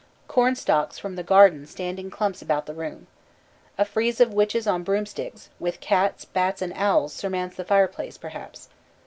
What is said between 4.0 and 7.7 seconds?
of witches on broomsticks, with cats, bats, and owls surmounts the